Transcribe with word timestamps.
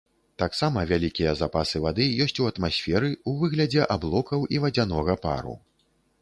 Таксама 0.43 0.83
вялікія 0.91 1.33
запасы 1.41 1.81
вады 1.83 2.07
ёсць 2.25 2.35
у 2.45 2.47
атмасферы, 2.51 3.11
у 3.33 3.35
выглядзе 3.43 3.85
аблокаў 3.97 4.49
і 4.57 4.65
вадзянога 4.65 5.13
пару. 5.29 5.55